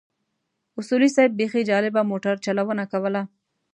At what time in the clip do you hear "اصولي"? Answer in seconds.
0.79-1.09